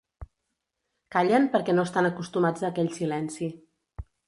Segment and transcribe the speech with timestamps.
[1.15, 3.53] Callen perquè no estan acostumats a aquell silenci.